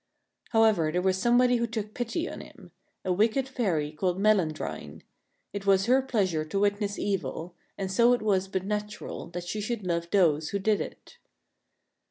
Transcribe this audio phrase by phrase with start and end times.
[0.49, 2.71] However, there was somebody who took pity on him—
[3.05, 5.03] a wicked fairy called Melandrine.
[5.53, 9.61] It was her pleasure to witness evil, and so it was but natural that she
[9.61, 11.19] should love those who did it.